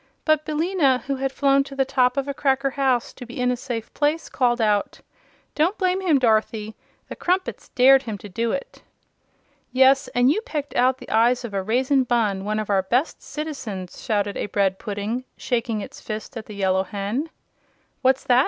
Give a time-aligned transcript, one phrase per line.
[0.25, 3.51] But Billina, who had flown to the top of a cracker house to be in
[3.51, 4.99] a safe place, called out:
[5.53, 6.75] "Don't blame him, Dorothy;
[7.07, 8.81] the Crumpets dared him to do it."
[9.71, 13.21] "Yes, and you pecked out the eyes of a Raisin Bunn one of our best
[13.21, 17.29] citizens!" shouted a bread pudding, shaking its fist at the Yellow Hen.
[18.01, 18.39] "What's that!